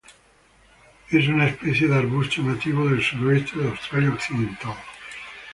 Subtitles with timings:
[1.11, 4.75] Es una especie de arbusto nativo del suroeste de Australia Occidental.